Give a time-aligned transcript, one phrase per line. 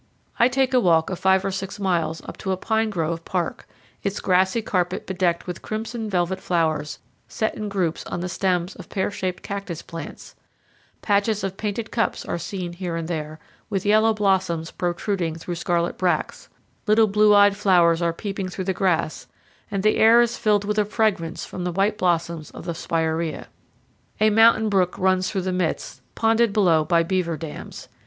[0.39, 3.67] I take a walk of five or six miles up to a pine grove park,
[4.01, 8.89] its grassy carpet bedecked with crimson velvet flowers, set in groups on the stems of
[8.89, 10.35] pear shaped cactus plants;
[11.03, 13.37] patches of painted cups are seen here and there,
[13.69, 16.49] with yellow blossoms protruding through scarlet bracts;
[16.87, 19.27] little blue eyed flowers are peeping through the grass;
[19.69, 23.49] and the air is filled with fragrance from the white blossoms of the Spiraea.
[24.19, 27.87] A mountain brook runs through the midst, ponded below by beaver dams.